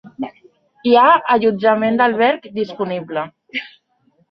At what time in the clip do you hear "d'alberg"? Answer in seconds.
2.01-2.51